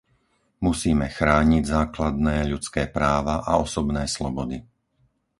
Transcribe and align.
Musíme 0.67 1.07
chrániť 1.17 1.61
základné 1.79 2.37
ľudské 2.51 2.83
práva 2.97 3.35
a 3.49 3.61
osobné 3.65 4.03
slobody. 4.15 4.57